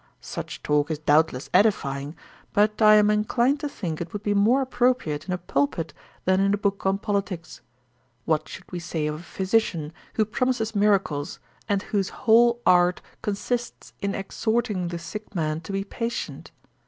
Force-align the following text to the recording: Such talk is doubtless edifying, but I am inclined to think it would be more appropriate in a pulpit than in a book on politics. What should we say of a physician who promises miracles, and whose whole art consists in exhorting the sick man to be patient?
Such 0.19 0.63
talk 0.63 0.89
is 0.89 0.97
doubtless 0.97 1.47
edifying, 1.53 2.15
but 2.53 2.81
I 2.81 2.95
am 2.95 3.11
inclined 3.11 3.59
to 3.59 3.69
think 3.69 4.01
it 4.01 4.13
would 4.13 4.23
be 4.23 4.33
more 4.33 4.63
appropriate 4.63 5.25
in 5.27 5.31
a 5.31 5.37
pulpit 5.37 5.93
than 6.25 6.39
in 6.39 6.55
a 6.55 6.57
book 6.57 6.83
on 6.87 6.97
politics. 6.97 7.61
What 8.25 8.49
should 8.49 8.71
we 8.71 8.79
say 8.79 9.05
of 9.05 9.19
a 9.19 9.19
physician 9.19 9.93
who 10.15 10.25
promises 10.25 10.73
miracles, 10.75 11.37
and 11.69 11.83
whose 11.83 12.09
whole 12.25 12.61
art 12.65 13.03
consists 13.21 13.93
in 14.01 14.15
exhorting 14.15 14.87
the 14.87 14.97
sick 14.97 15.35
man 15.35 15.59
to 15.61 15.71
be 15.71 15.83
patient? 15.83 16.49